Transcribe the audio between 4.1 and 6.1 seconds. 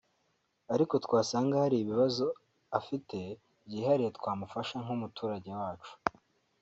twamufasha nk’umuturage wacu”